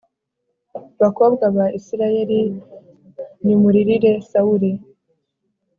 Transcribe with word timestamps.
Bakobwa 1.01 1.45
ba 1.55 1.65
Isirayeli, 1.79 2.41
nimuririre 3.45 4.11
Sawuli 4.29 4.71